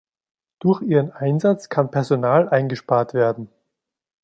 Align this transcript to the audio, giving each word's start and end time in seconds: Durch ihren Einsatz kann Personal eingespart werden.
Durch 0.61 0.81
ihren 0.81 1.11
Einsatz 1.11 1.69
kann 1.69 1.91
Personal 1.91 2.49
eingespart 2.49 3.13
werden. 3.13 3.49